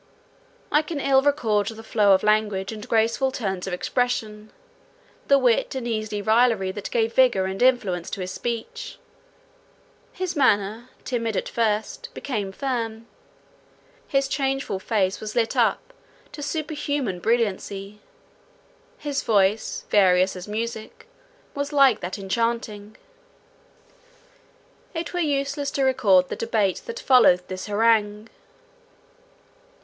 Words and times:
I 0.71 0.81
can 0.81 0.99
ill 0.99 1.21
record 1.21 1.67
the 1.67 1.83
flow 1.83 2.13
of 2.13 2.23
language 2.23 2.71
and 2.71 2.87
graceful 2.89 3.29
turns 3.31 3.67
of 3.67 3.73
expression, 3.73 4.51
the 5.27 5.37
wit 5.37 5.75
and 5.75 5.87
easy 5.87 6.23
raillery 6.23 6.71
that 6.71 6.89
gave 6.89 7.13
vigour 7.13 7.45
and 7.45 7.61
influence 7.61 8.09
to 8.09 8.21
his 8.21 8.31
speech. 8.31 8.97
His 10.11 10.35
manner, 10.35 10.89
timid 11.03 11.37
at 11.37 11.47
first, 11.47 12.09
became 12.15 12.51
firm—his 12.51 14.27
changeful 14.27 14.79
face 14.79 15.21
was 15.21 15.35
lit 15.35 15.55
up 15.55 15.93
to 16.31 16.41
superhuman 16.41 17.19
brilliancy; 17.19 17.99
his 18.97 19.21
voice, 19.21 19.85
various 19.91 20.35
as 20.35 20.47
music, 20.47 21.05
was 21.53 21.71
like 21.71 21.99
that 21.99 22.17
enchanting. 22.17 22.97
It 24.95 25.13
were 25.13 25.19
useless 25.19 25.69
to 25.69 25.83
record 25.83 26.29
the 26.29 26.35
debate 26.35 26.81
that 26.87 26.99
followed 26.99 27.47
this 27.49 27.67
harangue. 27.67 28.29